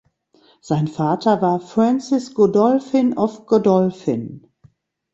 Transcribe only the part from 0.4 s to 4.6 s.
Sein Vater war Francis Godolphin of Godolphin.